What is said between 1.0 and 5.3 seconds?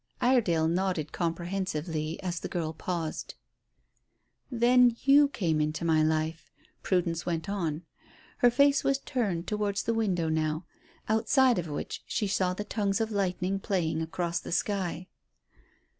comprehensively as the girl paused. "Then you